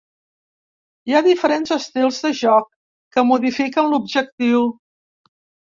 Hi 1.09 1.15
ha 1.17 1.21
diferents 1.27 1.75
estils 1.75 2.23
de 2.25 2.33
joc 2.41 2.67
que 3.19 3.27
modifiquen 3.29 3.95
l'objectiu. 3.95 4.69